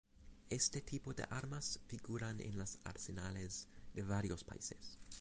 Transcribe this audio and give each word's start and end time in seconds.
Este 0.49 0.81
tipo 0.81 1.13
de 1.13 1.25
armas 1.29 1.79
figuran 1.85 2.39
en 2.41 2.57
los 2.57 2.79
arsenales 2.85 3.67
de 3.93 4.01
varios 4.01 4.43
países. 4.43 4.97